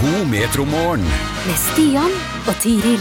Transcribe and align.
God 0.00 0.26
metromorgen. 0.30 1.04
med 1.46 1.56
Stian 1.58 2.12
og 2.48 2.54
Tiril. 2.62 3.00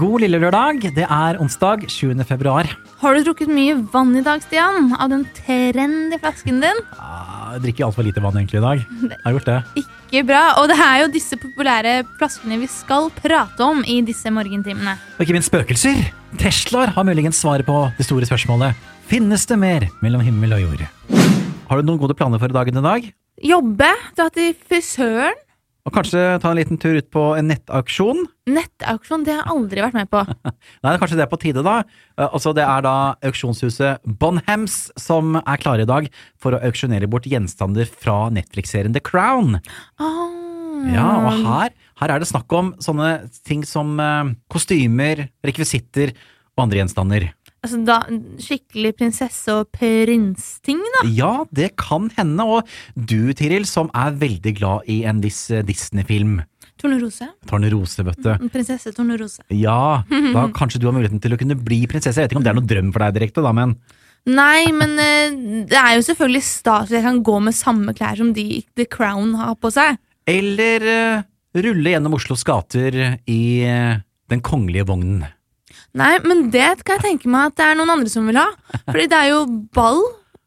God 0.00 0.22
lille 0.24 0.38
lørdag. 0.40 0.80
Det 0.96 1.04
er 1.04 1.38
onsdag 1.42 1.84
20. 1.88 2.24
februar. 2.26 2.66
Har 3.02 3.14
du 3.14 3.22
drukket 3.26 3.50
mye 3.52 3.74
vann 3.92 4.14
i 4.16 4.22
dag, 4.24 4.40
Stian? 4.42 4.90
Av 4.98 5.10
den 5.12 5.26
trendy 5.36 6.18
flasken 6.22 6.62
din? 6.64 6.80
Ja, 6.96 7.18
Jeg 7.52 7.60
drikker 7.66 7.84
altfor 7.86 8.06
lite 8.06 8.22
vann 8.24 8.38
egentlig 8.40 8.58
i 8.58 8.64
dag. 8.64 8.82
Jeg 9.02 9.18
har 9.26 9.34
gjort 9.36 9.50
det. 9.50 9.58
Ikke 9.82 10.22
bra. 10.30 10.42
Og 10.62 10.68
det 10.72 10.78
er 10.80 11.02
jo 11.02 11.10
disse 11.12 11.36
populære 11.36 11.94
flaskene 12.18 12.58
vi 12.62 12.66
skal 12.72 13.10
prate 13.20 13.60
om 13.66 13.84
i 13.84 14.00
disse 14.02 14.32
morgentimene. 14.32 14.96
Og 15.18 15.26
ikke 15.26 15.36
minst 15.36 15.52
spøkelser. 15.52 16.00
Teslaer 16.40 16.94
har 16.96 17.04
muligens 17.04 17.36
svaret 17.44 17.66
på 17.68 17.76
det 17.98 18.08
store 18.08 18.24
spørsmålet. 18.26 18.74
Finnes 19.06 19.44
det 19.46 19.58
mer 19.60 19.86
mellom 20.00 20.24
himmel 20.24 20.56
og 20.56 20.64
jord? 20.64 20.86
Har 21.68 21.76
du 21.82 21.86
noen 21.86 22.00
gode 22.00 22.16
planer 22.16 22.40
for 22.40 22.48
dagen 22.48 22.80
i 22.80 22.86
dag? 22.88 23.12
Jobbe, 23.44 23.92
dra 24.16 24.30
til 24.32 24.54
frisøren. 24.68 25.36
Og 25.82 25.94
kanskje 25.96 26.20
ta 26.38 26.52
en 26.52 26.58
liten 26.60 26.78
tur 26.78 26.94
ut 26.94 27.08
på 27.10 27.22
en 27.34 27.48
nettauksjon? 27.50 28.20
Nettauksjon, 28.54 29.24
det 29.26 29.34
har 29.34 29.40
jeg 29.40 29.54
aldri 29.56 29.82
vært 29.82 29.96
med 29.98 30.10
på. 30.12 30.20
Nei, 30.84 30.92
kanskje 31.00 31.18
det 31.18 31.24
er 31.24 31.32
på 31.32 31.40
tide, 31.42 31.64
da. 31.66 31.80
Eh, 32.14 32.28
Altså, 32.28 32.52
det 32.54 32.62
er 32.62 32.84
da 32.86 32.94
auksjonshuset 33.26 34.04
Bonhams 34.20 34.76
som 35.00 35.34
er 35.42 35.62
klare 35.62 35.82
i 35.82 35.90
dag 35.90 36.06
for 36.40 36.54
å 36.54 36.62
auksjonere 36.68 37.10
bort 37.10 37.26
gjenstander 37.26 37.90
fra 37.90 38.28
Netflix-serien 38.34 38.94
The 38.94 39.02
Crown. 39.02 39.58
Oh. 39.98 40.86
Ja, 40.92 41.08
og 41.26 41.42
her, 41.46 41.74
her 42.00 42.14
er 42.14 42.22
det 42.22 42.30
snakk 42.30 42.50
om 42.58 42.72
sånne 42.82 43.28
ting 43.46 43.66
som 43.66 43.98
eh, 44.02 44.32
kostymer, 44.54 45.26
rekvisitter 45.46 46.14
og 46.54 46.66
andre 46.68 46.82
gjenstander. 46.82 47.32
Altså, 47.62 47.78
da, 47.86 48.00
skikkelig 48.42 48.90
prinsesse- 48.98 49.54
og 49.54 49.68
prins-ting, 49.70 50.80
da. 50.96 51.02
Ja, 51.14 51.32
det 51.54 51.76
kan 51.78 52.08
hende, 52.16 52.42
og 52.42 52.66
du, 52.96 53.30
Tiril, 53.38 53.68
som 53.70 53.90
er 53.94 54.16
veldig 54.18 54.56
glad 54.58 54.90
i 54.90 55.04
en 55.06 55.22
viss 55.22 55.44
eh, 55.54 55.62
Disney-film. 55.66 56.40
Tornerose. 56.82 57.28
Tornerose, 57.46 58.02
vet 58.02 58.22
du. 58.24 58.30
Prinsesse 58.50 58.90
Tornerose. 58.96 59.44
Ja, 59.54 60.02
da 60.08 60.48
kanskje 60.50 60.80
du 60.82 60.88
har 60.88 60.96
muligheten 60.96 61.22
til 61.22 61.36
å 61.36 61.38
kunne 61.38 61.54
bli 61.54 61.84
prinsesse. 61.86 62.18
Jeg 62.18 62.26
vet 62.26 62.34
ikke 62.34 62.42
om 62.42 62.46
det 62.48 62.50
er 62.50 62.58
noen 62.58 62.70
drøm 62.72 62.90
for 62.94 63.04
deg 63.04 63.20
direkte, 63.20 63.44
da, 63.44 63.54
men 63.54 63.76
Nei, 64.30 64.70
men 64.70 64.92
eh, 65.02 65.34
det 65.66 65.78
er 65.78 65.96
jo 65.96 66.04
selvfølgelig 66.06 66.44
stas 66.46 66.90
at 66.90 66.94
jeg 66.94 67.02
kan 67.02 67.22
gå 67.26 67.40
med 67.42 67.56
samme 67.58 67.94
klær 67.98 68.20
som 68.20 68.30
de 68.36 68.62
The 68.78 68.86
Crown 68.86 69.34
har 69.38 69.56
på 69.58 69.70
seg. 69.74 69.98
Eller 70.30 70.84
uh, 70.86 71.24
rulle 71.58 71.94
gjennom 71.94 72.14
Oslos 72.14 72.44
gater 72.46 72.94
i 73.26 73.42
uh, 73.66 73.98
den 74.30 74.42
kongelige 74.46 74.86
vognen. 74.86 75.24
Nei, 75.98 76.14
men 76.24 76.46
det 76.52 76.70
kan 76.86 76.96
jeg 76.98 77.04
tenke 77.04 77.30
meg 77.32 77.50
at 77.50 77.58
det 77.60 77.68
er 77.68 77.78
noen 77.78 77.92
andre 77.98 78.12
som 78.12 78.28
vil 78.28 78.38
ha. 78.40 78.48
Fordi 78.86 79.08
det 79.12 79.18
er 79.18 79.32
jo 79.34 79.42
ball 79.76 80.00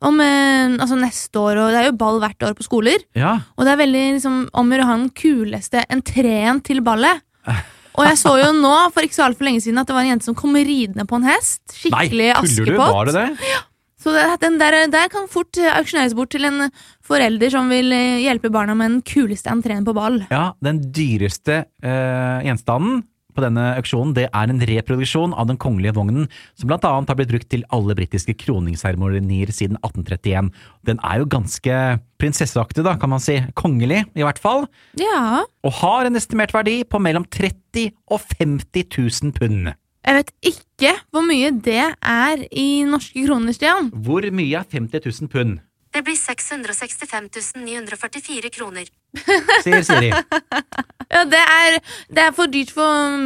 om, 0.05 0.17
eh, 0.21 0.73
altså 0.79 0.97
neste 0.99 1.41
år, 1.41 1.61
og 1.61 1.71
det 1.73 1.83
er 1.83 1.87
jo 1.91 1.99
ball 1.99 2.19
hvert 2.23 2.47
år 2.47 2.57
på 2.57 2.65
skoler. 2.65 3.05
Ja, 3.17 3.37
Og 3.55 3.65
det 3.65 3.73
er 3.73 3.83
veldig 3.83 4.03
liksom, 4.17 4.41
om 4.53 4.73
å 4.73 4.81
ha 4.81 4.97
den 4.97 5.11
kuleste 5.15 5.85
entreen 5.89 6.61
til 6.65 6.81
ballet. 6.85 7.21
Og 7.95 8.03
jeg 8.03 8.17
så 8.19 8.33
jo 8.41 8.49
nå, 8.51 8.73
for 8.91 9.05
ikke 9.05 9.15
så 9.15 9.29
altfor 9.29 9.47
lenge 9.47 9.61
siden, 9.63 9.79
at 9.79 9.87
det 9.87 9.95
var 9.95 10.03
en 10.03 10.09
jente 10.09 10.27
som 10.27 10.35
kom 10.35 10.57
ridende 10.57 11.05
på 11.07 11.15
en 11.15 11.29
hest. 11.29 11.61
Nei, 11.87 12.09
Skikkelig 12.09 12.27
du? 12.27 12.33
Askepott. 12.41 12.91
Var 12.91 13.07
det 13.07 13.13
det? 13.15 13.61
Så 14.05 14.11
den 14.41 14.59
der, 14.59 14.75
der 14.91 15.07
kan 15.09 15.29
fort 15.31 15.57
eh, 15.57 15.71
auksjoneres 15.79 16.13
bort 16.17 16.29
til 16.35 16.45
en 16.45 16.67
forelder 17.05 17.49
som 17.53 17.71
vil 17.71 17.89
eh, 17.95 18.19
hjelpe 18.25 18.51
barna 18.53 18.75
med 18.77 18.91
den 18.91 18.99
kuleste 19.07 19.49
entreen 19.49 19.85
på 19.87 19.95
ball. 19.97 20.19
Ja, 20.29 20.51
den 20.61 20.83
dyreste 20.93 21.63
eh, 21.81 22.43
gjenstanden 22.45 23.05
på 23.35 23.43
denne 23.43 23.67
auksjonen, 23.75 24.13
det 24.15 24.27
er 24.29 24.51
en 24.51 24.63
reproduksjon 24.69 25.35
av 25.35 25.49
den 25.49 25.59
kongelige 25.61 25.95
vognen, 25.97 26.29
som 26.55 26.71
blant 26.71 26.87
annet 26.87 27.11
har 27.11 27.19
blitt 27.19 27.33
brukt 27.33 27.49
til 27.51 27.65
alle 27.75 27.95
britiske 27.97 28.37
kroningsseremonier 28.45 29.51
siden 29.53 29.79
1831. 29.81 30.51
Den 30.87 31.01
er 31.03 31.21
jo 31.21 31.29
ganske 31.35 31.79
prinsesseaktig, 32.21 32.85
da, 32.87 32.95
kan 32.99 33.11
man 33.11 33.23
si. 33.23 33.37
Kongelig, 33.59 34.05
i 34.15 34.25
hvert 34.25 34.41
fall. 34.41 34.65
Ja. 34.99 35.43
Og 35.65 35.79
har 35.81 36.07
en 36.07 36.19
estimert 36.19 36.55
verdi 36.55 36.79
på 36.87 37.01
mellom 37.03 37.27
30 37.27 37.91
og 38.07 38.23
50 38.39 38.87
000 38.95 39.35
pund. 39.35 39.75
Jeg 40.05 40.19
vet 40.19 40.33
ikke 40.45 40.91
hvor 41.13 41.23
mye 41.25 41.49
det 41.65 41.81
er 41.81 42.43
i 42.53 42.83
norske 42.87 43.25
kroner, 43.25 43.55
Stian. 43.57 43.89
Hvor 44.05 44.25
mye 44.29 44.59
er 44.61 44.67
50 44.69 45.01
000 45.01 45.31
pund? 45.33 45.57
Det 45.95 46.03
blir 46.03 46.17
665 46.19 47.53
944 47.55 48.49
kroner. 48.51 48.89
Sier 49.63 49.81
Siri. 49.87 50.11
Ja, 51.11 51.21
det 51.29 51.39
er, 51.41 51.77
det 52.15 52.23
er 52.25 52.33
for 52.35 52.49
dyrt 52.51 52.71
for, 52.73 53.19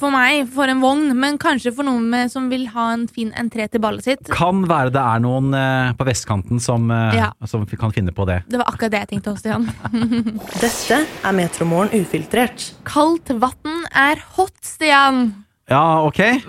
for 0.00 0.10
meg, 0.14 0.48
for 0.54 0.70
en 0.70 0.80
vogn, 0.82 1.12
men 1.18 1.38
kanskje 1.42 1.72
for 1.76 1.86
noen 1.86 2.08
med, 2.10 2.32
som 2.32 2.48
vil 2.50 2.66
ha 2.74 2.88
en 2.94 3.06
fin 3.10 3.30
entré 3.38 3.68
til 3.70 3.82
ballet 3.84 4.04
sitt. 4.06 4.26
Kan 4.34 4.64
være 4.70 4.90
det 4.94 5.02
er 5.02 5.22
noen 5.24 5.52
eh, 5.58 5.92
på 5.98 6.06
vestkanten 6.08 6.60
som, 6.62 6.90
eh, 6.90 7.14
Ja. 7.20 7.30
som 7.46 7.64
kan 7.66 7.92
finne 7.94 8.12
på 8.14 8.26
det. 8.28 8.40
Det 8.50 8.58
var 8.60 8.72
akkurat 8.72 8.90
det 8.96 9.02
jeg 9.04 9.12
tenkte 9.14 9.34
også, 9.34 9.44
Stian. 9.44 9.70
Dette 10.64 11.00
er 11.24 11.32
Metromorgen 11.38 12.04
ufiltrert. 12.04 12.72
Kaldt 12.88 13.30
vann 13.40 13.84
er 13.94 14.22
hot, 14.36 14.56
Stian. 14.66 15.26
Ja, 15.70 16.02
ok. 16.04 16.20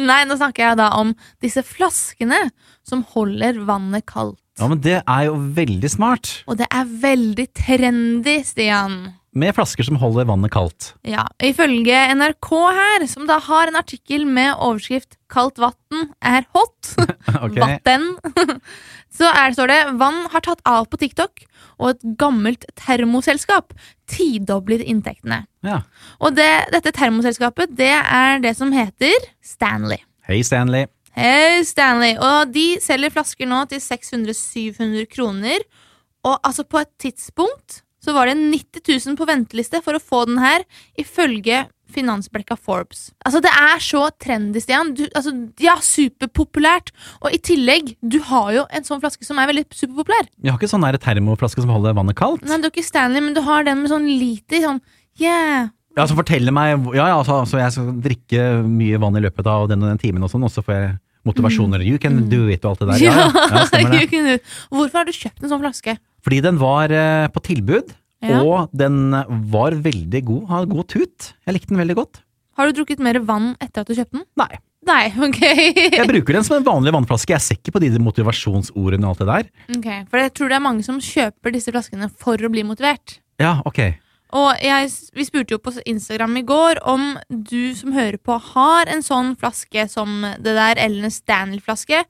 Nei, 0.00 0.22
nå 0.28 0.36
snakker 0.36 0.64
jeg 0.70 0.78
da 0.80 0.90
om 0.98 1.12
disse 1.44 1.62
flaskene 1.64 2.48
som 2.86 3.04
holder 3.14 3.62
vannet 3.68 4.04
kaldt. 4.10 4.40
Ja, 4.60 4.68
men 4.70 4.78
det 4.84 5.00
er 5.02 5.26
jo 5.26 5.34
veldig 5.56 5.90
smart. 5.90 6.30
Og 6.46 6.58
det 6.60 6.68
er 6.70 6.86
veldig 6.86 7.46
trendy, 7.58 8.36
Stian. 8.46 8.98
Med 9.34 9.50
flasker 9.56 9.82
som 9.82 9.96
holder 9.98 10.28
vannet 10.28 10.52
kaldt. 10.54 10.92
Ja, 11.02 11.24
Ifølge 11.42 11.96
NRK 12.14 12.50
her, 12.76 13.06
som 13.10 13.26
da 13.26 13.40
har 13.42 13.66
en 13.66 13.80
artikkel 13.80 14.22
med 14.30 14.54
overskrift 14.54 15.16
'Kaldt 15.26 15.58
vann 15.58 16.12
er 16.22 16.46
hot', 16.54 16.94
Ok. 17.44 17.58
Vatten. 17.58 18.14
Så 19.14 19.26
er 19.26 19.54
står 19.54 19.70
det 19.70 19.80
vann 19.98 20.26
har 20.30 20.42
tatt 20.42 20.62
av 20.66 20.86
på 20.90 20.98
TikTok, 21.02 21.42
og 21.82 21.90
et 21.90 22.06
gammelt 22.18 22.64
termoselskap 22.78 23.74
tidobler 24.10 24.82
inntektene. 24.82 25.44
Ja. 25.66 25.82
Og 26.22 26.34
det, 26.38 26.70
dette 26.70 26.94
termoselskapet 26.94 27.74
det 27.74 27.94
er 27.94 28.38
det 28.42 28.54
som 28.58 28.70
heter 28.74 29.14
Stanley. 29.42 29.98
Hei, 30.26 30.42
Stanley. 30.46 30.86
Hei, 31.14 31.62
Stanley. 31.62 32.16
Og 32.18 32.50
de 32.54 32.74
selger 32.82 33.12
flasker 33.14 33.46
nå 33.46 33.62
til 33.70 33.82
600-700 33.82 35.06
kroner. 35.12 35.62
Og 36.26 36.38
altså 36.42 36.64
på 36.66 36.80
et 36.82 36.90
tidspunkt 37.00 37.82
så 38.04 38.12
var 38.12 38.28
det 38.28 38.36
90 38.36 38.82
000 39.08 39.16
på 39.16 39.26
venteliste 39.28 39.80
for 39.84 39.96
å 39.96 40.02
få 40.02 40.26
den 40.28 40.40
her, 40.42 40.66
ifølge 41.00 41.62
finansblekka 41.94 42.56
Forbes. 42.58 43.06
Altså 43.24 43.40
Det 43.44 43.52
er 43.54 43.80
så 43.80 44.02
trendy, 44.20 44.60
Stian. 44.60 44.90
Du, 44.98 45.04
altså, 45.14 45.32
ja, 45.62 45.76
superpopulært. 45.80 46.90
Og 47.22 47.32
i 47.32 47.40
tillegg, 47.40 47.94
du 48.02 48.18
har 48.28 48.50
jo 48.56 48.66
en 48.74 48.84
sånn 48.84 49.00
flaske 49.00 49.24
som 49.24 49.38
er 49.40 49.48
veldig 49.52 49.64
superpopulær. 49.70 50.28
Jeg 50.42 50.52
har 50.52 50.58
ikke 50.58 50.72
sånn 50.74 50.84
der 50.84 50.98
termoflaske 51.00 51.64
som 51.64 51.72
holder 51.72 51.96
vannet 51.96 52.18
kaldt? 52.18 52.44
Nei, 52.44 52.58
Du 52.60 52.68
har 52.68 52.74
ikke 52.74 52.84
Stanley, 52.84 53.24
men 53.24 53.38
du 53.38 53.40
har 53.46 53.64
den 53.64 53.80
med 53.84 53.94
sånn 53.94 54.10
liter. 54.10 54.60
Sånn, 54.66 54.82
yeah. 55.22 55.70
Ja, 55.94 56.08
som 56.10 56.18
forteller 56.18 56.54
meg 56.54 56.74
Ja, 56.96 57.06
ja, 57.06 57.16
altså, 57.20 57.40
altså, 57.44 57.60
jeg 57.60 57.72
skal 57.72 57.90
drikke 58.02 58.46
mye 58.66 58.98
vann 59.00 59.16
i 59.16 59.22
løpet 59.22 59.46
av 59.46 59.68
den 59.70 59.84
og 59.84 59.92
den 59.92 60.02
timen 60.02 60.26
og 60.26 60.32
sånn, 60.32 60.44
og 60.44 60.52
så 60.52 60.64
får 60.66 60.74
jeg 60.74 60.94
motivasjoner. 61.28 61.82
You 61.86 61.98
can 62.02 62.24
do 62.30 62.44
it 62.52 62.64
og 62.64 62.74
alt 62.74 62.84
det 62.84 62.88
der. 62.92 63.04
Ja, 63.04 63.14
ja, 63.28 63.62
ja 63.80 64.04
det. 64.30 64.40
Hvorfor 64.72 65.00
har 65.00 65.08
du 65.08 65.14
kjøpt 65.16 65.42
en 65.44 65.52
sånn 65.52 65.62
flaske? 65.64 65.96
Fordi 66.24 66.40
den 66.44 66.60
var 66.60 66.92
eh, 66.94 67.28
på 67.34 67.42
tilbud, 67.44 67.94
Ja. 68.24 68.38
og 68.40 68.70
den 68.72 69.10
var 69.52 69.74
veldig 69.84 70.22
god. 70.24 70.44
Har 70.48 70.68
god 70.70 70.86
tut. 70.88 71.32
Jeg 71.44 71.56
likte 71.58 71.74
den 71.74 71.82
veldig 71.82 71.96
godt. 71.98 72.22
Har 72.56 72.70
du 72.70 72.78
drukket 72.78 73.02
mer 73.02 73.18
vann 73.26 73.52
etter 73.60 73.82
at 73.82 73.90
du 73.90 73.96
kjøpte 73.98 74.16
den? 74.20 74.24
Nei. 74.40 74.52
Nei, 74.84 75.08
ok. 75.28 75.40
Jeg 75.96 76.06
bruker 76.08 76.36
den 76.38 76.44
som 76.46 76.58
en 76.58 76.64
vanlig 76.66 76.92
vannflaske. 76.94 77.32
Jeg 77.34 77.40
ser 77.44 77.58
ikke 77.58 77.72
på 77.74 77.80
de 77.82 77.90
motivasjonsordene 78.04 79.08
og 79.08 79.14
alt 79.14 79.22
det 79.24 79.28
der. 79.30 79.50
Ok, 79.78 79.88
For 80.12 80.20
jeg 80.22 80.32
tror 80.36 80.52
det 80.52 80.56
er 80.58 80.64
mange 80.64 80.84
som 80.86 81.00
kjøper 81.02 81.54
disse 81.56 81.72
flaskene 81.74 82.08
for 82.20 82.36
å 82.40 82.50
bli 82.52 82.64
motivert. 82.68 83.18
Ja, 83.40 83.58
ok. 83.66 83.80
Og 84.34 84.50
jeg, 84.64 84.90
vi 85.14 85.24
spurte 85.28 85.54
jo 85.54 85.60
på 85.62 85.72
Instagram 85.86 86.36
i 86.40 86.44
går 86.48 86.80
om 86.90 87.12
du 87.30 87.74
som 87.78 87.92
hører 87.94 88.18
på, 88.18 88.34
har 88.54 88.90
en 88.90 89.04
sånn 89.06 89.34
flaske 89.38 89.84
som 89.92 90.24
det 90.42 90.54
der, 90.56 90.80
eller 90.82 91.06
en 91.06 91.14
Stanley-flaske. 91.14 92.00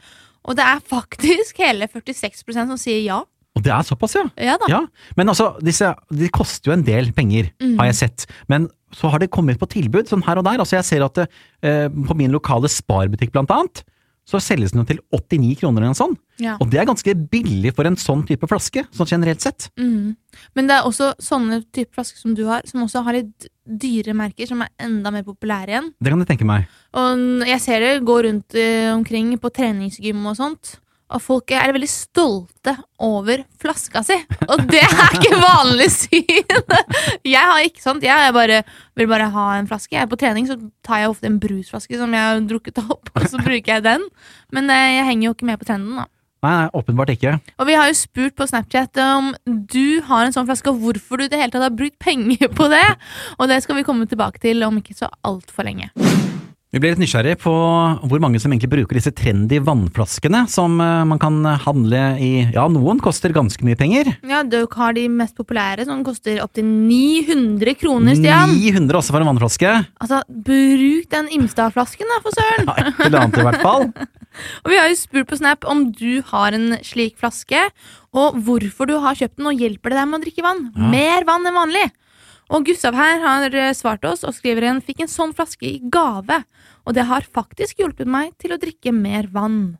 Og 0.49 0.57
det 0.57 0.65
er 0.65 0.81
faktisk 0.89 1.61
hele 1.61 1.89
46% 1.89 2.73
som 2.73 2.81
sier 2.81 3.03
ja. 3.05 3.21
Og 3.55 3.63
det 3.63 3.71
er 3.71 3.85
såpass, 3.87 4.17
ja. 4.19 4.25
Ja 4.41 4.57
da. 4.59 4.67
Ja, 4.73 4.81
men 5.17 5.31
altså, 5.31 5.53
disse, 5.63 5.93
de 6.11 6.29
koster 6.35 6.73
jo 6.73 6.79
en 6.79 6.83
del 6.87 7.13
penger, 7.15 7.53
Mm. 7.63 7.77
har 7.79 7.87
jeg 7.93 7.95
sett. 8.01 8.27
Men 8.49 8.69
så 8.95 9.11
har 9.13 9.19
det 9.23 9.31
kommet 9.31 9.61
på 9.61 9.69
tilbud, 9.71 10.09
sånn 10.09 10.25
her 10.27 10.39
og 10.41 10.45
der. 10.49 10.59
Altså, 10.59 10.77
jeg 10.81 10.85
ser 10.89 11.05
at 11.05 11.15
det, 11.15 11.29
eh, 11.63 11.89
på 11.89 12.17
min 12.19 12.33
lokale 12.35 12.69
Spar-butikk 12.69 13.31
blant 13.33 13.51
annet, 13.55 13.85
så 14.25 14.41
selges 14.41 14.73
den 14.73 14.87
til 14.89 15.01
89 15.13 15.59
kroner 15.61 15.83
eller 15.83 15.93
noe 15.93 15.99
sånt. 15.99 16.21
Ja. 16.41 16.57
Og 16.63 16.71
det 16.73 16.81
er 16.81 16.89
ganske 16.89 17.13
billig 17.31 17.75
for 17.77 17.87
en 17.87 17.99
sånn 18.01 18.25
type 18.27 18.49
flaske, 18.51 18.87
sånn 18.97 19.11
generelt 19.11 19.45
sett. 19.45 19.69
Mm. 19.79 20.15
Men 20.57 20.71
det 20.71 20.79
er 20.79 20.89
også 20.89 21.13
sånne 21.23 21.61
type 21.75 21.93
flasker 21.95 22.23
som 22.23 22.33
du 22.37 22.47
har, 22.49 22.65
som 22.67 22.83
også 22.87 23.05
har 23.07 23.19
litt 23.21 23.49
dyre 23.65 24.17
merker, 24.17 24.49
som 24.49 24.65
er 24.65 24.73
enda 24.83 25.13
mer 25.15 25.27
populære 25.27 25.75
igjen. 25.75 25.93
Det 26.01 26.13
kan 26.13 26.25
du 26.25 26.29
tenke 26.29 26.49
meg. 26.49 26.67
Og 26.97 27.45
jeg 27.49 27.61
ser 27.65 27.85
det 27.85 27.93
gå 28.09 28.17
rundt 28.27 28.57
eh, 28.59 28.91
omkring 28.95 29.35
på 29.41 29.53
treningsgym 29.55 30.25
og 30.25 30.41
sånt. 30.41 30.79
Og 31.15 31.23
folk 31.23 31.53
er 31.55 31.73
veldig 31.75 31.91
stolte 31.91 32.75
over 33.03 33.45
flaska 33.63 34.03
si. 34.07 34.17
Og 34.49 34.65
det 34.71 34.83
er 34.83 35.19
ikke 35.19 35.39
vanlig 35.39 35.91
syn! 35.95 36.25
Jeg 37.25 37.41
har 37.51 37.63
ikke 37.65 37.83
sånt. 37.83 38.05
Jeg 38.05 38.35
bare, 38.35 38.63
vil 38.99 39.11
bare 39.11 39.31
ha 39.35 39.45
en 39.59 39.69
flaske. 39.71 39.95
Jeg 39.95 40.05
er 40.05 40.11
på 40.11 40.19
trening, 40.21 40.49
så 40.51 40.59
tar 40.85 41.05
jeg 41.05 41.13
ofte 41.13 41.31
en 41.31 41.39
brusflaske 41.43 42.01
som 42.01 42.17
jeg 42.17 42.27
har 42.27 42.43
drukket 42.51 42.83
opp, 42.83 43.13
og 43.15 43.29
så 43.31 43.39
bruker 43.41 43.77
jeg 43.77 43.87
den. 43.87 44.05
Men 44.55 44.69
eh, 44.73 44.99
jeg 44.99 45.09
henger 45.11 45.29
jo 45.29 45.37
ikke 45.37 45.49
med 45.53 45.63
på 45.63 45.71
trenden, 45.71 46.03
da. 46.03 46.09
Nei, 46.45 46.53
nei, 46.59 46.67
åpenbart 46.77 47.15
ikke. 47.15 47.39
Og 47.57 47.69
vi 47.71 47.77
har 47.79 47.89
jo 47.89 47.97
spurt 47.97 48.35
på 48.37 48.47
Snapchat 48.51 49.01
om 49.01 49.31
du 49.47 50.03
har 50.11 50.27
en 50.27 50.35
sånn 50.35 50.51
flaske, 50.51 50.75
og 50.75 50.83
hvorfor 50.83 51.21
du 51.21 51.25
i 51.25 51.33
det 51.33 51.41
hele 51.41 51.55
tatt 51.55 51.65
har 51.65 51.73
brukt 51.73 51.97
penger 52.03 52.51
på 52.53 52.69
det. 52.73 52.85
Og 53.39 53.49
det 53.49 53.63
skal 53.65 53.81
vi 53.81 53.87
komme 53.87 54.11
tilbake 54.11 54.43
til 54.45 54.67
om 54.67 54.83
ikke 54.83 54.99
så 54.99 55.09
altfor 55.25 55.71
lenge. 55.71 55.89
Vi 56.75 56.81
ble 56.83 56.91
litt 56.91 56.99
nysgjerrig 56.99 57.37
på 57.39 57.53
hvor 57.55 58.19
mange 58.19 58.41
som 58.43 58.51
egentlig 58.51 58.73
bruker 58.73 58.99
disse 58.99 59.13
trendy 59.15 59.61
vannflaskene 59.63 60.41
som 60.51 60.73
eh, 60.83 61.05
man 61.07 61.21
kan 61.23 61.37
handle 61.63 62.01
i 62.19 62.31
Ja, 62.51 62.65
noen 62.67 62.99
koster 62.99 63.31
ganske 63.37 63.63
mye 63.63 63.79
penger. 63.79 64.11
Ja, 64.27 64.41
Duke 64.43 64.81
har 64.81 64.97
de 64.97 65.05
mest 65.07 65.37
populære, 65.39 65.87
som 65.87 66.03
koster 66.03 66.43
opptil 66.43 66.67
900 66.67 67.79
kroner, 67.79 68.19
Stian. 68.19 68.57
900 68.59 68.99
også 68.99 69.15
for 69.15 69.23
en 69.23 69.31
vannflaske. 69.31 69.77
Altså, 70.03 70.25
bruk 70.27 71.07
den 71.15 71.31
Imstad-flasken, 71.39 72.11
da, 72.11 72.21
for 72.27 72.35
søren! 72.41 72.67
Ja, 72.67 72.91
et 72.91 73.07
eller 73.07 73.23
annet 73.23 73.39
i 73.39 73.49
hvert 73.53 73.63
fall. 73.63 73.89
Og 74.67 74.75
vi 74.75 74.83
har 74.83 74.91
jo 74.91 74.99
spurt 74.99 75.31
på 75.31 75.39
Snap 75.39 75.71
om 75.71 75.93
du 75.95 76.25
har 76.33 76.59
en 76.59 76.73
slik 76.83 77.21
flaske, 77.23 77.69
og 78.19 78.35
hvorfor 78.43 78.91
du 78.91 78.97
har 78.99 79.15
kjøpt 79.15 79.39
den, 79.39 79.47
og 79.47 79.63
hjelper 79.63 79.95
det 79.95 80.01
deg 80.01 80.11
med 80.11 80.19
å 80.19 80.27
drikke 80.27 80.43
vann? 80.43 80.67
Ja. 80.75 80.91
Mer 80.91 81.29
vann 81.31 81.47
enn 81.47 81.55
vanlig! 81.55 81.87
Og 82.53 82.67
Gustav 82.69 82.97
her 82.99 83.23
har 83.23 83.55
eh, 83.57 83.73
svart 83.77 84.05
oss 84.09 84.25
og 84.27 84.35
skriver 84.37 84.67
en 84.69 84.83
fikk 84.85 85.05
en 85.05 85.11
sånn 85.11 85.33
flaske 85.37 85.65
i 85.69 85.79
gave, 85.93 86.43
og 86.85 86.97
det 86.97 87.07
har 87.09 87.25
faktisk 87.25 87.81
hjulpet 87.81 88.11
meg 88.11 88.35
til 88.43 88.53
å 88.53 88.61
drikke 88.61 88.93
mer 88.93 89.31
vann. 89.33 89.77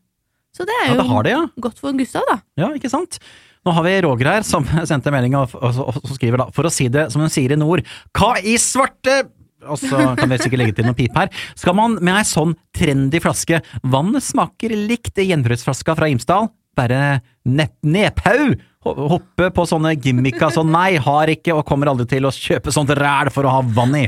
Så 0.55 0.65
det 0.69 0.75
er 0.85 0.93
Ja, 0.93 0.95
jo 0.95 1.03
det 1.03 1.25
det, 1.27 1.35
ja. 1.35 1.43
godt 1.67 1.81
for 1.83 1.93
Gustav, 1.99 2.23
da. 2.31 2.39
Ja, 2.61 2.71
ikke 2.77 2.91
sant? 2.93 3.19
Nå 3.65 3.73
har 3.75 3.85
vi 3.87 3.95
Roger 4.05 4.29
her, 4.31 4.43
som 4.47 4.65
sendte 4.91 5.11
en 5.11 5.17
melding 5.17 5.37
og, 5.41 5.55
og, 5.59 5.81
og, 5.83 6.03
og 6.05 6.13
skriver 6.17 6.45
da, 6.45 6.49
for 6.55 6.69
å 6.69 6.73
si 6.73 6.89
det 6.93 7.09
som 7.13 7.25
hun 7.25 7.33
sier 7.33 7.53
i 7.57 7.59
nord, 7.61 7.83
hva 8.17 8.37
i 8.41 8.57
svarte 8.61 9.25
og 9.65 9.79
så 9.81 9.97
kan 10.19 10.29
vi 10.29 10.37
sikkert 10.43 10.61
legge 10.61 10.75
til 10.77 10.85
noen 10.85 10.97
pip 10.99 11.15
her. 11.17 11.31
Skal 11.57 11.73
man 11.79 11.95
med 12.05 12.19
ei 12.19 12.27
sånn 12.29 12.51
trendy 12.77 13.17
flaske, 13.25 13.63
vannet 13.89 14.21
smaker 14.27 14.75
likt 14.77 15.17
gjenbruksflaska 15.17 15.95
fra 15.97 16.09
Imsdal, 16.13 16.51
bare 16.77 17.21
nedpau! 17.45 18.55
hoppe 18.85 19.49
på 19.55 19.65
sånne 19.69 19.95
gimmicker 19.97 20.53
sånn 20.53 20.71
nei, 20.73 20.97
har 21.01 21.31
ikke 21.33 21.55
og 21.57 21.65
kommer 21.69 21.91
aldri 21.91 22.07
til 22.11 22.27
å 22.29 22.33
kjøpe 22.35 22.73
sånt 22.75 22.93
ræl 22.99 23.31
for 23.33 23.47
å 23.49 23.55
ha 23.57 23.63
vann 23.77 23.97
i. 23.97 24.05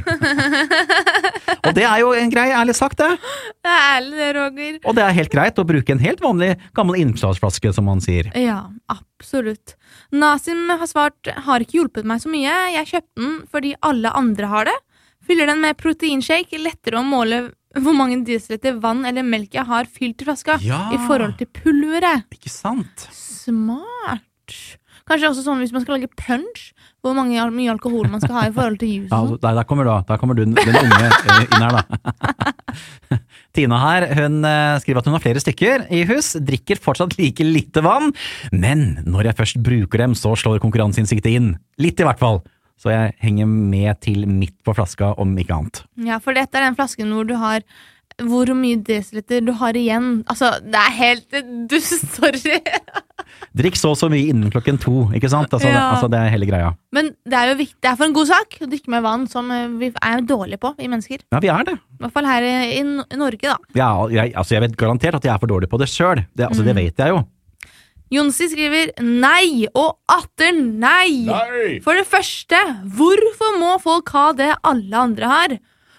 og 1.67 1.73
det 1.77 1.87
er 1.87 2.03
jo 2.03 2.13
en 2.17 2.33
grei, 2.33 2.51
ærlig 2.57 2.77
sagt 2.77 3.01
det. 3.01 3.11
Det 3.65 3.73
er 3.73 3.85
ærlig 3.97 4.21
det, 4.21 4.31
Roger. 4.37 4.79
Og 4.85 4.99
det 4.99 5.05
er 5.07 5.19
helt 5.21 5.33
greit 5.33 5.61
å 5.61 5.67
bruke 5.69 5.97
en 5.97 6.03
helt 6.03 6.21
vanlig 6.25 6.53
gammel 6.77 7.01
innslagsflaske, 7.01 7.73
som 7.77 7.89
man 7.89 8.03
sier. 8.05 8.29
Ja, 8.39 8.67
absolutt. 8.93 9.77
Nasim 10.13 10.67
har 10.69 10.91
svart 10.91 11.33
har 11.49 11.65
ikke 11.65 11.81
hjulpet 11.81 12.09
meg 12.09 12.21
så 12.23 12.33
mye, 12.33 12.57
jeg 12.77 12.93
kjøpte 12.93 13.23
den 13.23 13.39
fordi 13.53 13.77
alle 13.87 14.13
andre 14.17 14.53
har 14.53 14.69
det. 14.69 14.77
Fyller 15.27 15.49
den 15.51 15.63
med 15.65 15.79
proteinshake, 15.81 16.61
lettere 16.63 17.01
å 17.01 17.07
måle 17.07 17.49
hvor 17.83 17.97
mange 17.97 18.21
desiliter 18.27 18.79
vann 18.83 19.05
eller 19.09 19.27
melk 19.27 19.55
jeg 19.57 19.67
har 19.69 19.85
fylt 19.91 20.23
i 20.23 20.29
flaska, 20.29 20.59
Ja. 20.65 20.87
i 20.95 20.99
forhold 21.07 21.37
til 21.41 21.47
pulveret. 21.53 22.25
Ikke 22.33 22.51
sant? 22.53 23.09
Smart. 23.13 24.23
Kanskje 25.07 25.29
også 25.31 25.43
sånn 25.47 25.61
hvis 25.63 25.71
man 25.75 25.85
skal 25.85 26.01
lage 26.01 26.09
punch, 26.19 26.73
hvor 27.05 27.15
mange, 27.15 27.39
mye 27.55 27.71
alkohol 27.71 28.09
man 28.11 28.19
skal 28.25 28.35
ha 28.35 28.47
i 28.49 28.55
forhold 28.55 28.79
til 28.81 28.89
jusen. 28.91 29.13
Ja, 29.15 29.37
der, 29.39 29.55
der 29.61 29.67
kommer 29.69 29.87
du. 29.87 29.93
Der 30.09 30.19
kommer 30.19 30.35
du, 30.35 30.43
den 30.43 30.57
den 30.59 30.79
unge 30.81 31.11
eh, 31.13 31.45
inn 31.47 31.63
her, 31.63 31.77
da. 31.77 33.19
Tina 33.57 33.79
her, 33.81 34.07
hun 34.19 34.41
eh, 34.45 34.79
skriver 34.83 35.01
at 35.01 35.07
hun 35.09 35.15
har 35.15 35.23
flere 35.23 35.43
stykker 35.45 35.87
i 35.95 36.03
hus, 36.11 36.33
drikker 36.43 36.81
fortsatt 36.83 37.15
like 37.21 37.47
lite 37.47 37.85
vann, 37.87 38.11
men 38.51 38.99
når 39.07 39.31
jeg 39.31 39.39
først 39.39 39.63
bruker 39.65 40.03
dem, 40.03 40.17
så 40.19 40.35
slår 40.37 40.59
konkurranseinstinktet 40.65 41.39
inn. 41.39 41.53
Litt 41.79 42.03
i 42.03 42.09
hvert 42.09 42.21
fall. 42.21 42.43
Så 42.77 42.91
jeg 42.93 43.15
henger 43.25 43.47
med 43.49 44.01
til 44.05 44.27
midt 44.29 44.57
på 44.67 44.75
flaska, 44.77 45.15
om 45.19 45.33
ikke 45.41 45.55
annet. 45.57 45.85
Ja, 46.05 46.19
for 46.21 46.37
dette 46.37 46.59
er 46.61 46.67
den 46.69 46.77
flasken 46.77 47.13
hvor 47.17 47.25
du 47.29 47.37
har 47.41 47.63
hvor 48.23 48.49
mye 48.57 48.79
desiliter 48.81 49.43
du 49.45 49.51
har 49.59 49.77
igjen. 49.77 50.23
Altså, 50.31 50.55
det 50.65 50.79
er 50.81 50.93
helt 50.97 51.35
dust, 51.69 52.07
sorry. 52.17 52.61
Drikk 53.57 53.77
så 53.77 53.91
og 53.93 53.99
så 54.01 54.09
mye 54.13 54.31
innen 54.31 54.49
klokken 54.53 54.79
to, 54.81 55.07
ikke 55.17 55.29
sant? 55.33 55.53
Altså, 55.53 55.69
Ja. 55.69 55.83
altså 55.93 56.09
det 56.13 56.21
er 56.23 56.31
hele 56.33 56.47
greia. 56.49 56.71
Men 56.97 57.11
det 57.29 57.37
er 57.37 57.51
jo 57.51 57.59
viktig, 57.59 57.77
det 57.83 57.91
er 57.91 57.97
for 57.99 58.07
en 58.09 58.15
god 58.17 58.31
sak 58.31 58.57
å 58.65 58.69
drikke 58.73 58.93
med 58.95 59.05
vann, 59.05 59.27
som 59.29 59.51
eh, 59.53 59.67
vi 59.81 59.91
er 60.01 60.25
dårlige 60.25 60.61
på, 60.63 60.73
vi 60.79 60.89
mennesker. 60.89 61.27
Ja, 61.33 61.41
vi 61.45 61.51
er 61.53 61.65
det. 61.69 61.77
I 61.77 62.05
hvert 62.05 62.13
fall 62.17 62.29
her 62.31 62.47
i, 62.49 62.81
i 62.81 63.19
Norge, 63.21 63.43
da. 63.53 63.57
Ja, 63.77 63.91
jeg, 64.13 64.33
altså, 64.37 64.57
jeg 64.57 64.65
vet 64.65 64.77
garantert 64.81 65.19
at 65.21 65.25
jeg 65.29 65.35
er 65.35 65.43
for 65.43 65.53
dårlig 65.53 65.69
på 65.73 65.81
det 65.83 65.89
sjøl. 65.93 66.25
Altså, 66.39 66.63
Mm. 66.63 66.69
det 66.71 66.77
vet 66.81 66.97
jeg 67.05 67.13
jo. 67.13 67.21
Jonsi 68.13 68.47
skriver 68.53 68.93
nei 69.03 69.67
og 69.73 69.97
atter 70.13 70.55
nei. 70.55 71.27
Nei! 71.27 71.79
For 71.83 71.99
det 71.99 72.07
første, 72.07 72.59
hvorfor 72.95 73.57
må 73.59 73.73
folk 73.83 74.13
ha 74.15 74.29
det 74.37 74.53
alle 74.67 75.01
andre 75.09 75.31
har? 75.33 75.57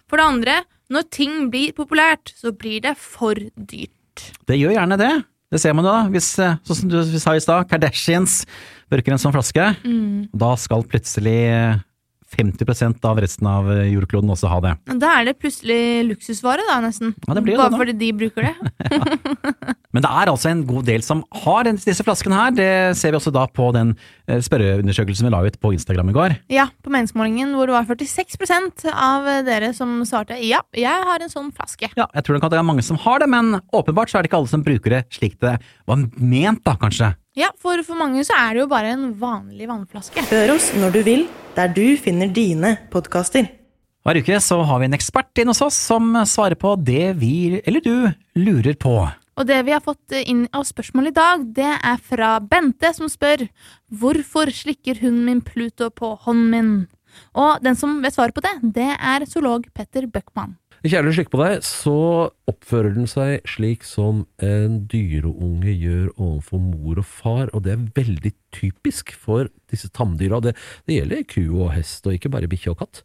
For 0.08 0.22
det 0.22 0.28
andre, 0.32 0.60
når 0.94 1.10
ting 1.12 1.40
blir 1.52 1.76
populært, 1.76 2.32
så 2.40 2.54
blir 2.56 2.80
det 2.86 2.96
for 3.02 3.36
dyrt. 3.56 4.32
Det 4.48 4.56
gjør 4.56 4.78
gjerne 4.78 5.00
det. 5.02 5.12
Det 5.52 5.60
ser 5.64 5.76
man 5.76 5.86
jo 5.88 5.92
da, 5.92 6.00
hvis, 6.12 6.30
eh, 6.44 6.56
sånn 6.68 6.80
som 6.82 6.90
du 6.92 7.20
sa 7.20 7.36
i 7.36 7.44
stad, 7.44 7.68
Kardashians 7.72 8.42
bruker 8.92 9.16
en 9.16 9.22
sånn 9.22 9.36
flaske. 9.36 9.68
Mm. 9.84 10.28
Da 10.36 10.56
skal 10.60 10.88
plutselig 10.88 11.38
eh, 11.52 11.84
50% 12.36 13.06
av 13.08 13.22
resten 13.24 13.48
av 13.48 13.70
eh, 13.72 13.86
jordkloden 13.94 14.32
også 14.34 14.52
ha 14.52 14.60
det. 14.64 14.74
Da 15.00 15.14
er 15.20 15.30
det 15.30 15.38
plutselig 15.40 16.08
luksusvare, 16.10 16.66
da, 16.68 16.82
nesten. 16.84 17.16
Ja, 17.28 17.38
det 17.38 17.44
blir 17.46 17.56
jo 17.56 17.62
Bare 17.64 17.76
det 17.76 17.82
fordi 17.84 17.96
de 18.00 18.12
bruker 18.24 18.50
det. 18.50 18.56
Men 19.96 20.04
det 20.04 20.10
er 20.12 20.30
altså 20.30 20.50
en 20.52 20.66
god 20.68 20.88
del 20.90 21.04
som 21.06 21.24
har 21.44 21.68
disse 21.70 22.04
flaskene 22.04 22.36
her. 22.36 22.56
Det 22.56 22.72
ser 23.00 23.14
vi 23.14 23.20
også 23.20 23.32
da 23.34 23.46
på 23.48 23.70
den 23.76 23.94
eh, 24.28 24.42
spørreundersøkelsen 24.44 25.28
vi 25.28 25.32
la 25.34 25.44
ut 25.48 25.60
på 25.64 25.72
Instagram 25.76 26.12
i 26.12 26.16
går. 26.18 26.36
Ja, 26.52 26.68
på 26.84 26.92
meningsmålingen 26.94 27.54
hvor 27.56 27.70
det 27.70 27.78
var 27.78 27.88
46% 27.88 28.88
av 28.92 29.30
dere 29.48 29.72
som 29.78 30.00
svarte 30.08 30.40
ja, 30.44 30.60
jeg 30.76 31.08
har 31.12 31.24
en 31.24 31.32
sånn 31.32 31.54
flaske. 31.56 31.92
Ja, 31.96 32.10
jeg 32.14 32.28
tror 32.28 32.38
nok 32.38 32.50
at 32.50 32.56
det 32.56 32.60
er 32.60 32.68
mange 32.68 32.86
som 32.86 33.00
har 33.06 33.24
det, 33.24 33.30
men 33.32 33.62
åpenbart 33.76 34.12
så 34.12 34.20
er 34.20 34.26
det 34.26 34.32
ikke 34.32 34.42
alle 34.42 34.52
som 34.52 34.66
bruker 34.66 34.98
det 34.98 35.06
slik 35.16 35.40
det 35.44 35.58
var 35.88 36.04
ment, 36.18 36.64
da, 36.68 36.76
kanskje. 36.80 37.14
Ja, 37.38 37.52
for 37.62 37.80
for 37.86 38.00
mange 38.00 38.24
så 38.26 38.34
er 38.34 38.56
det 38.56 38.64
jo 38.64 38.72
bare 38.72 38.96
en 38.96 39.12
vanlig 39.20 39.68
vannflaske. 39.70 40.24
Hør 40.32 40.56
oss 40.56 40.72
når 40.76 40.96
du 40.96 41.04
vil, 41.06 41.28
der 41.56 41.70
du 41.70 41.86
finner 42.02 42.32
dine 42.34 42.76
podkaster. 42.94 43.48
Hver 44.08 44.22
uke 44.24 44.40
så 44.42 44.62
har 44.64 44.82
vi 44.82 44.88
en 44.88 44.96
ekspert 44.96 45.42
inn 45.42 45.52
hos 45.52 45.62
oss 45.62 45.78
som 45.90 46.16
svarer 46.26 46.58
på 46.60 46.74
det 46.80 47.12
vi, 47.20 47.60
eller 47.60 47.84
du, 47.84 48.10
lurer 48.40 48.78
på. 48.80 48.96
Og 49.38 49.46
det 49.46 49.60
vi 49.68 49.74
har 49.76 49.84
fått 49.86 50.16
inn 50.18 50.48
av 50.56 50.66
spørsmål 50.66 51.12
i 51.12 51.16
dag, 51.16 51.48
det 51.54 51.74
er 51.78 51.98
fra 52.02 52.38
Bente 52.42 52.90
som 52.98 53.10
spør 53.12 53.46
Hvorfor 53.94 54.50
slikker 54.50 54.98
hunden 55.04 55.28
min 55.30 55.44
Pluto 55.46 55.92
på 55.94 56.16
hånden 56.26 56.54
min? 56.54 56.72
Og 57.38 57.62
den 57.66 57.78
som 57.78 58.00
vet 58.02 58.16
svaret 58.16 58.36
på 58.36 58.44
det, 58.46 58.56
det 58.78 58.92
er 58.98 59.26
zoolog 59.30 59.70
Petter 59.78 60.10
Bøckmann. 60.10 60.58
Når 60.84 60.92
kjæledyr 60.92 61.16
slikker 61.18 61.34
på 61.34 61.40
deg, 61.42 61.64
så 61.66 61.94
oppfører 62.50 62.94
den 62.94 63.08
seg 63.10 63.48
slik 63.50 63.86
som 63.86 64.20
en 64.46 64.76
dyreunge 64.90 65.74
gjør 65.74 66.12
overfor 66.14 66.62
mor 66.62 67.02
og 67.02 67.08
far, 67.10 67.50
og 67.58 67.66
det 67.66 67.74
er 67.74 67.88
veldig 67.98 68.34
typisk 68.54 69.14
for 69.18 69.50
disse 69.74 69.90
tamdyra. 69.90 70.42
Det, 70.46 70.54
det 70.86 71.00
gjelder 71.00 71.26
ku 71.34 71.42
og 71.64 71.74
hest, 71.74 72.06
og 72.06 72.18
ikke 72.18 72.32
bare 72.34 72.50
bikkje 72.52 72.76
og 72.76 72.84
katt. 72.84 73.02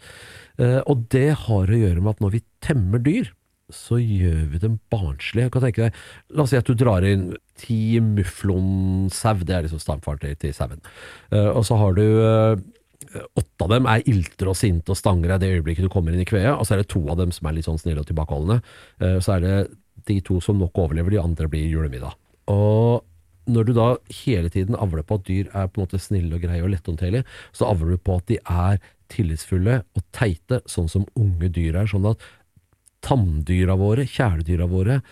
Eh, 0.61 0.81
og 0.85 1.09
det 1.13 1.31
har 1.47 1.73
å 1.73 1.81
gjøre 1.81 2.05
med 2.05 2.13
at 2.13 2.21
når 2.25 2.37
vi 2.37 2.45
temmer 2.65 3.01
dyr, 3.05 3.33
så 3.77 3.99
gjør 4.01 4.45
vi 4.53 4.61
dem 4.63 4.79
barnslige. 4.93 5.49
Jeg 5.49 5.55
kan 5.55 5.65
tenke 5.67 5.87
deg, 5.87 5.99
La 6.37 6.45
oss 6.45 6.53
si 6.53 6.61
at 6.61 6.69
du 6.69 6.77
drar 6.79 7.05
inn 7.07 7.33
ti 7.63 7.99
muflonsau, 8.03 9.43
det 9.43 9.57
er 9.57 9.67
liksom 9.67 9.83
stamfaren 9.83 10.23
til, 10.23 10.39
til 10.41 10.55
sauen. 10.57 10.81
Uh, 11.33 11.51
og 11.57 11.67
så 11.69 11.79
har 11.81 11.99
du 11.99 12.05
uh, 12.05 12.57
åtte 13.39 13.67
av 13.67 13.73
dem 13.75 13.89
er 13.91 14.07
iltre 14.09 14.53
og 14.53 14.59
sinte 14.59 14.95
og 14.95 14.99
stanger 14.99 15.35
deg 15.35 15.43
det 15.43 15.53
øyeblikket 15.59 15.87
du 15.87 15.93
kommer 15.93 16.15
inn 16.15 16.25
i 16.25 16.29
kveet, 16.29 16.55
og 16.55 16.67
så 16.67 16.77
er 16.77 16.83
det 16.83 16.91
to 16.93 17.05
av 17.13 17.21
dem 17.21 17.33
som 17.35 17.49
er 17.49 17.59
litt 17.59 17.69
sånn 17.69 17.81
snille 17.81 18.03
og 18.03 18.11
tilbakeholdne. 18.11 18.61
Uh, 19.03 19.19
Så 19.23 19.37
er 19.37 19.47
det 19.47 19.57
de 20.09 20.19
to 20.27 20.41
som 20.43 20.59
nok 20.59 20.79
overlever, 20.83 21.15
de 21.15 21.23
andre 21.23 21.49
blir 21.51 21.69
julemiddag. 21.71 22.17
Og 22.51 23.05
når 23.51 23.67
du 23.67 23.73
da 23.75 23.89
hele 24.23 24.51
tiden 24.55 24.79
avler 24.79 25.05
på 25.07 25.19
at 25.19 25.27
dyr 25.27 25.49
er 25.51 25.69
på 25.69 25.81
en 25.81 25.87
måte 25.87 26.01
snille 26.03 26.37
og 26.37 26.43
greie 26.45 26.63
og 26.63 26.71
letthåndterlige, 26.73 27.27
så 27.55 27.71
avler 27.71 27.95
du 27.95 28.03
på 28.03 28.19
at 28.19 28.29
de 28.31 28.39
er 28.39 28.83
tillitsfulle 29.13 29.81
og 29.83 30.05
teite, 30.15 30.63
sånn 30.71 30.91
som 30.91 31.07
unge 31.19 31.51
dyr 31.53 31.83
er. 31.83 31.91
Sånn 31.91 32.07
at 32.09 32.23
tamdyra 33.05 33.77
våre, 33.81 34.07
kjæledyra 34.09 34.69
våre, 34.71 35.03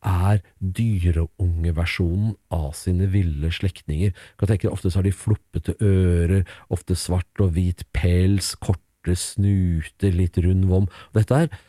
er 0.00 0.40
dyreungeversjonen 0.60 2.34
av 2.54 2.72
sine 2.78 3.08
ville 3.12 3.50
slektninger. 3.52 4.14
Ofte 4.40 4.90
så 4.90 5.00
har 5.00 5.06
de 5.06 5.12
floppete 5.12 5.76
ører, 5.84 6.46
ofte 6.72 6.96
svart 6.96 7.42
og 7.42 7.52
hvit 7.56 7.84
pels, 7.96 8.54
korte 8.56 9.16
snuter, 9.16 10.14
litt 10.16 10.40
rund 10.40 10.68
vom. 10.70 10.88
Dette 11.16 11.44
er, 11.44 11.60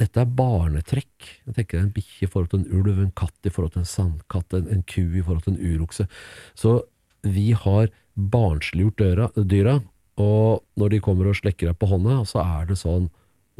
dette 0.00 0.22
er 0.22 0.32
barnetrekk. 0.40 1.30
Jeg 1.46 1.58
tenker 1.58 1.84
En 1.84 1.92
bikkje 1.92 2.24
i 2.24 2.30
forhold 2.30 2.50
til 2.54 2.64
en 2.64 2.80
ulv, 2.80 2.98
en 2.98 3.12
katt 3.12 3.36
i 3.44 3.52
forhold 3.52 3.76
til 3.76 3.84
en 3.84 3.92
sandkatt, 3.92 4.56
en, 4.56 4.68
en 4.72 4.82
ku 4.82 5.02
i 5.04 5.22
forhold 5.22 5.44
til 5.44 5.56
en 5.56 5.74
urokse. 5.74 6.08
Så 6.56 6.80
vi 7.22 7.52
har 7.52 7.92
barnsliggjort 8.16 9.36
dyra, 9.48 9.80
og 10.20 10.64
når 10.80 10.88
de 10.92 11.00
kommer 11.04 11.28
og 11.28 11.36
slekker 11.36 11.70
deg 11.70 11.78
på 11.80 11.88
hånda, 11.92 12.22
så 12.28 12.40
er 12.42 12.70
det 12.70 12.80
sånn 12.80 13.10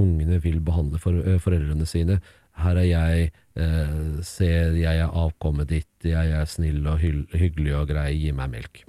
ungene 0.01 0.41
vil 0.43 0.61
behandle 0.65 1.01
for, 1.03 1.17
eh, 1.21 1.39
foreldrene 1.43 1.87
sine. 1.89 2.21
Her 2.61 2.77
er 2.77 2.89
jeg, 2.89 3.33
eh, 3.57 4.23
se, 4.27 4.49
jeg 4.81 5.01
er 5.01 5.09
avkommet 5.09 5.69
ditt, 5.69 5.89
jeg 6.03 6.33
er 6.37 6.47
snill 6.47 6.87
og 6.87 7.01
hyggelig 7.01 7.75
og 7.77 7.89
grei, 7.93 8.13
gi 8.19 8.33
meg 8.33 8.51
melk. 8.51 8.85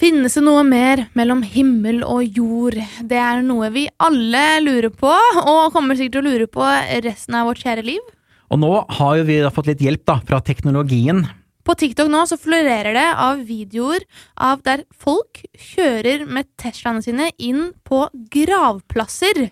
Finnes 0.00 0.32
det 0.34 0.42
noe 0.46 0.62
mer 0.64 1.08
mellom 1.14 1.42
himmel 1.44 2.00
og 2.08 2.24
jord? 2.24 2.78
Det 3.04 3.18
er 3.20 3.42
noe 3.44 3.68
vi 3.70 3.86
alle 4.00 4.44
lurer 4.64 4.88
på, 4.88 5.12
og 5.44 5.74
kommer 5.74 5.98
sikkert 5.98 6.16
til 6.16 6.22
å 6.22 6.30
lure 6.30 6.46
på 6.48 6.64
resten 7.04 7.36
av 7.36 7.50
vårt 7.50 7.60
kjære 7.60 7.84
liv. 7.84 8.00
Og 8.50 8.58
nå 8.58 8.70
har 8.96 9.18
jo 9.18 9.26
vi 9.28 9.36
da 9.44 9.52
fått 9.52 9.68
litt 9.70 9.84
hjelp 9.84 10.06
da, 10.08 10.16
fra 10.26 10.40
teknologien. 10.40 11.22
På 11.66 11.76
TikTok 11.76 12.08
nå 12.10 12.24
så 12.26 12.38
florerer 12.40 12.96
det 12.96 13.06
av 13.20 13.42
videoer 13.46 14.06
av 14.40 14.62
der 14.64 14.86
folk 14.90 15.42
kjører 15.54 16.24
med 16.26 16.48
Teslaene 16.58 17.04
sine 17.04 17.28
inn 17.36 17.74
på 17.86 18.06
gravplasser. 18.32 19.50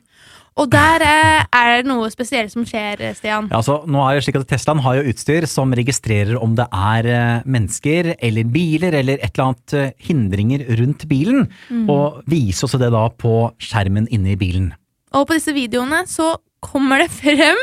Og 0.59 0.67
der 0.73 1.03
eh, 1.07 1.45
er 1.55 1.69
det 1.79 1.87
noe 1.87 2.09
spesielt 2.11 2.50
som 2.50 2.65
skjer, 2.67 2.99
eh, 2.99 3.15
Stian. 3.15 3.47
Ja, 3.47 3.61
altså, 3.61 3.77
nå 3.87 4.00
er 4.03 4.17
det 4.19 4.25
slik 4.27 4.41
at 4.41 4.49
Teslaen 4.50 4.81
har 4.83 4.97
jo 4.99 5.05
utstyr 5.12 5.47
som 5.47 5.71
registrerer 5.79 6.35
om 6.43 6.57
det 6.59 6.67
er 6.75 7.07
eh, 7.12 7.47
mennesker 7.47 8.11
eller 8.19 8.49
biler 8.50 8.97
eller 8.99 9.21
et 9.23 9.31
eller 9.38 9.53
annet 9.53 9.77
eh, 9.79 9.93
hindringer 10.09 10.65
rundt 10.81 11.07
bilen, 11.11 11.47
og 11.87 12.25
viser 12.27 12.67
også 12.67 12.81
det 12.83 12.91
da 12.95 13.05
på 13.23 13.37
skjermen 13.62 14.09
inne 14.11 14.35
i 14.35 14.38
bilen. 14.41 14.73
Og 15.15 15.29
på 15.31 15.38
disse 15.38 15.55
videoene 15.57 16.03
så 16.11 16.33
kommer 16.65 17.05
det 17.05 17.12
frem 17.23 17.61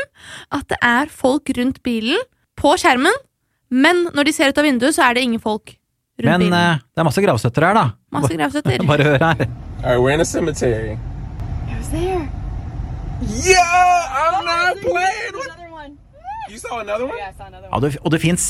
at 0.56 0.64
det 0.72 0.80
er 0.80 1.12
folk 1.12 1.52
rundt 1.58 1.82
bilen 1.84 2.16
på 2.56 2.72
skjermen, 2.80 3.12
men 3.68 4.06
når 4.16 4.30
de 4.30 4.32
ser 4.38 4.54
ut 4.54 4.62
av 4.62 4.64
vinduet, 4.64 4.96
så 4.96 5.04
er 5.10 5.18
det 5.18 5.26
ingen 5.26 5.42
folk 5.42 5.74
rundt 6.16 6.32
Men 6.32 6.46
bilen. 6.46 6.56
eh, 6.56 6.80
det 6.96 7.04
er 7.04 7.10
masse 7.10 7.26
gravstøtter 7.28 7.68
her, 7.68 7.76
da. 7.76 7.84
Masse 8.16 8.32
gravstøtter. 8.40 8.86
Bare 8.94 9.10
hør 9.12 9.20
her. 9.28 9.46
All 9.84 9.92
right, 9.92 10.00
we're 10.00 10.14
in 10.16 10.24
a 10.24 10.24
cemetery. 10.24 10.96
I 11.68 11.76
was 11.76 11.92
there. 11.92 12.24
Yeah, 13.20 14.06
I'm 14.12 14.44
not 14.44 14.76
playing. 14.82 15.34
with- 15.34 15.52
Another 15.54 15.70
one. 15.72 15.92
You 16.50 16.58
saw 16.58 16.78
another 16.80 17.06
one? 17.06 17.16
Yeah, 17.18 17.30
I 17.30 17.38
saw 17.38 17.46
another 17.48 17.68
Ja, 17.72 17.78
det, 17.82 17.96
og 18.04 18.10
det 18.12 18.20
fins 18.22 18.44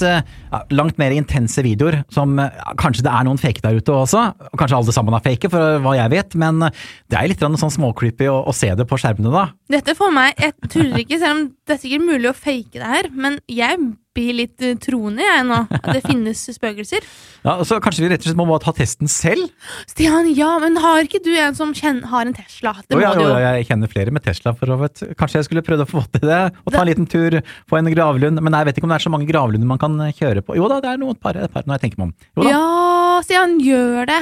langt 0.70 0.99
mer 0.99 1.11
intense 1.16 1.62
videoer 1.64 2.02
som 2.12 2.35
uh, 2.38 2.50
Kanskje 2.76 3.02
det 3.06 3.12
er 3.12 3.25
noen 3.25 3.38
fake 3.40 3.62
der 3.64 3.78
ute 3.78 3.94
også. 3.94 4.25
og 4.52 4.58
Kanskje 4.61 4.76
alle 4.76 4.92
sammen 4.92 5.14
er 5.16 5.25
fake, 5.25 5.49
for 5.52 5.78
hva 5.85 5.94
jeg 5.96 6.12
vet. 6.12 6.35
Men 6.37 6.61
eh, 6.68 6.70
det 7.08 7.18
er 7.18 7.28
litt 7.32 7.40
sånn 7.40 7.56
småcreepy 7.78 8.28
å, 8.28 8.42
å 8.50 8.52
se 8.54 8.68
det 8.76 8.87
på 8.90 8.99
skjermene, 9.00 9.32
da. 9.32 9.46
Dette 9.78 9.94
får 9.96 10.12
meg, 10.12 10.35
jeg 10.42 10.52
tuller 10.68 11.02
ikke, 11.04 11.18
selv 11.23 11.37
om 11.38 11.44
det 11.66 11.76
er 11.78 11.80
sikkert 11.87 12.06
mulig 12.11 12.30
å 12.30 12.37
fake 12.37 12.76
det 12.76 12.90
her, 12.92 13.08
men 13.16 13.40
jeg 13.49 13.78
blir 14.16 14.35
litt 14.40 14.64
uh, 14.64 14.73
troende, 14.82 15.23
jeg 15.25 15.44
nå, 15.46 15.62
at 15.78 15.88
det 15.92 16.02
finnes 16.06 16.46
spøkelser. 16.56 17.06
Ja, 17.46 17.61
så 17.62 17.76
Kanskje 17.78 18.02
vi 18.02 18.08
rett 18.11 18.25
og 18.25 18.26
slett 18.26 18.38
må 18.40 18.44
bare 18.49 18.64
ta 18.64 18.73
testen 18.75 19.06
selv? 19.11 19.52
Stian, 19.87 20.26
ja, 20.35 20.49
men 20.58 20.75
har 20.82 21.06
ikke 21.06 21.20
du 21.23 21.30
en 21.38 21.54
som 21.54 21.70
kjenner, 21.76 22.08
har 22.11 22.26
en 22.26 22.35
Tesla? 22.35 22.73
Det 22.82 22.99
må 22.99 23.04
ja, 23.04 23.12
du 23.14 23.23
jo, 23.23 23.28
Ja, 23.38 23.52
jeg 23.54 23.68
kjenner 23.68 23.92
flere 23.92 24.14
med 24.14 24.25
Tesla, 24.25 24.50
for 24.58 24.73
så 24.73 24.78
vidt. 24.80 25.04
Kanskje 25.20 25.38
jeg 25.38 25.46
skulle 25.46 25.62
prøvd 25.62 25.85
å 25.85 25.87
få 25.87 26.02
til 26.16 26.26
det? 26.26 26.40
Og 26.64 26.75
ta 26.75 26.82
en 26.82 26.90
liten 26.90 27.06
tur 27.06 27.38
på 27.70 27.78
en 27.78 27.92
gravlund. 27.92 28.42
Men 28.42 28.58
jeg 28.58 28.66
vet 28.66 28.80
ikke 28.80 28.88
om 28.88 28.94
det 28.94 28.99
er 28.99 29.06
så 29.06 29.12
mange 29.14 29.28
gravlunder 29.30 29.70
man 29.70 29.82
kan 29.82 29.94
kjøre 30.18 30.42
på. 30.42 30.56
Jo 30.58 30.66
da, 30.73 30.80
det 30.82 30.90
er 30.90 31.02
noen 31.04 31.20
par, 31.23 31.38
et 31.38 31.54
par 31.54 31.68
når 31.68 31.78
jeg 31.78 31.87
tenker 31.87 32.02
meg 32.02 32.08
om. 32.08 32.16
Jo 32.35 32.49
da. 32.49 32.56
Ja, 32.56 33.23
Stian, 33.28 33.61
gjør 33.62 34.11
det. 34.11 34.20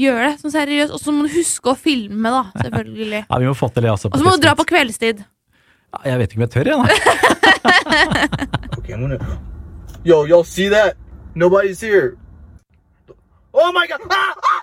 Gjør 0.00 0.22
det, 0.24 0.32
sånn 0.40 0.54
seriøst. 0.54 0.94
Og 0.94 1.02
så 1.02 1.14
må 1.14 1.26
du 1.26 1.34
huske 1.34 1.72
å 1.72 1.76
filme, 1.78 2.30
da, 2.32 2.46
selvfølgelig. 2.62 3.24
Ja, 3.26 3.42
vi 3.42 3.50
må 3.50 3.58
få 3.58 3.70
til 3.74 3.86
det 3.86 3.92
også. 3.96 4.12
Og 4.12 4.20
så 4.20 4.26
må 4.26 4.36
du 4.36 4.44
dra 4.46 4.54
på 4.58 4.68
kveldstid. 4.70 5.24
Ja, 5.90 6.00
Jeg 6.12 6.18
vet 6.22 6.32
ikke 6.32 6.40
om 6.40 6.46
jeg 6.46 6.52
tør, 6.54 6.70
jeg, 6.70 6.76
da. 6.78 6.86
Okay, 8.78 8.94
I'm 8.94 9.02
gonna. 9.04 9.18
Yo, 10.04 10.24
y'all 10.24 10.44
see 10.46 10.68
that? 10.70 10.96
Nobody's 11.34 11.80
here. 11.82 12.16
Oh 13.52 13.70
my 13.74 13.86
god! 13.90 14.00
Ah! 14.10 14.60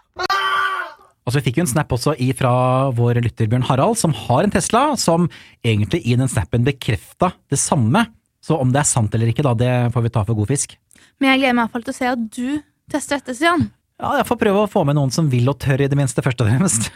Og 1.27 1.33
så 1.35 1.41
fikk 1.43 1.57
vi 1.59 1.65
en 1.65 1.67
snap 1.69 1.91
også 1.91 2.13
fra 2.39 2.51
vår 2.95 3.19
lytter 3.25 3.49
Bjørn 3.51 3.65
Harald, 3.67 3.97
som 3.99 4.13
har 4.15 4.45
en 4.47 4.53
Tesla, 4.53 4.95
som 4.95 5.27
egentlig 5.59 5.99
i 6.07 6.15
den 6.15 6.29
snappen 6.31 6.63
bekrefta 6.63 7.33
det 7.51 7.59
samme. 7.59 8.05
Så 8.39 8.55
om 8.55 8.71
det 8.71 8.79
er 8.79 8.87
sant 8.87 9.13
eller 9.13 9.27
ikke, 9.27 9.43
da, 9.43 9.51
det 9.53 9.71
får 9.93 10.05
vi 10.05 10.13
ta 10.15 10.23
for 10.23 10.39
god 10.39 10.47
fisk. 10.53 10.77
Men 11.19 11.33
jeg 11.33 11.41
gleder 11.43 11.57
meg 11.57 11.59
i 11.59 11.65
hvert 11.65 11.75
fall 11.75 11.83
til 11.83 11.95
å 11.95 11.97
se 11.97 12.07
at 12.13 12.23
du 12.31 12.47
tester 12.93 13.19
dette, 13.19 13.35
Stian. 13.35 13.67
Ja, 13.99 14.13
jeg 14.21 14.27
får 14.29 14.39
prøve 14.39 14.63
å 14.63 14.69
få 14.71 14.85
med 14.87 14.95
noen 14.95 15.11
som 15.11 15.27
vil 15.27 15.49
og 15.51 15.57
tør, 15.59 15.81
i 15.83 15.89
det 15.91 15.97
minste, 15.99 16.23
først 16.23 16.43
og 16.45 16.47
fremst. 16.47 16.91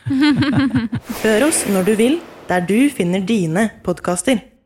Hør 1.25 1.47
oss 1.49 1.63
når 1.73 1.89
du 1.89 1.93
vil, 1.99 2.19
der 2.51 2.59
du 2.59 2.89
finner 2.89 3.21
dine 3.21 3.71
podkaster. 3.81 4.50